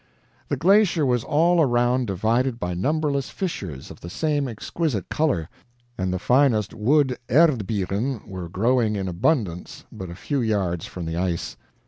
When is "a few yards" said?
10.09-10.87